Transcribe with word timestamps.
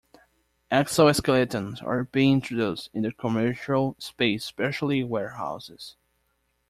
Exo-skeletons 0.71 1.79
are 1.83 2.05
being 2.05 2.33
introduced 2.33 2.89
in 2.91 3.03
the 3.03 3.11
commercial 3.11 3.95
space 3.99 4.45
especially 4.45 5.03
warehouses. 5.03 5.95